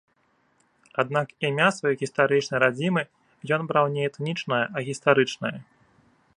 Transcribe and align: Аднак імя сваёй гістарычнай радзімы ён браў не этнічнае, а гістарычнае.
Аднак 1.03 1.27
імя 1.49 1.67
сваёй 1.77 1.95
гістарычнай 2.01 2.59
радзімы 2.65 3.01
ён 3.59 3.69
браў 3.73 3.85
не 3.99 4.09
этнічнае, 4.09 4.63
а 4.77 4.87
гістарычнае. 4.89 5.57